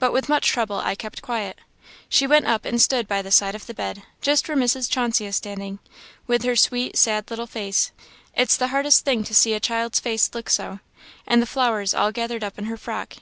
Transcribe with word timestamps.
but 0.00 0.12
with 0.12 0.28
much 0.28 0.48
trouble 0.48 0.78
I 0.80 0.96
kept 0.96 1.22
quiet. 1.22 1.56
She 2.08 2.26
went 2.26 2.44
up 2.44 2.64
and 2.64 2.82
stood 2.82 3.06
by 3.06 3.22
the 3.22 3.30
side 3.30 3.54
of 3.54 3.66
the 3.68 3.72
bed, 3.72 4.02
just 4.20 4.48
where 4.48 4.56
Mrs. 4.56 4.90
Chauncey 4.90 5.26
is 5.26 5.36
standing, 5.36 5.78
with 6.26 6.42
her 6.42 6.56
sweet, 6.56 6.96
sad, 6.96 7.30
little 7.30 7.46
face 7.46 7.92
it's 8.34 8.56
the 8.56 8.66
hardest 8.74 9.04
thing 9.04 9.22
to 9.22 9.32
see 9.32 9.54
a 9.54 9.60
child's 9.60 10.00
face 10.00 10.28
look 10.34 10.50
so 10.50 10.80
and 11.24 11.40
the 11.40 11.46
flowers 11.46 11.94
all 11.94 12.10
gathered 12.10 12.42
up 12.42 12.58
in 12.58 12.64
her 12.64 12.76
frock. 12.76 13.18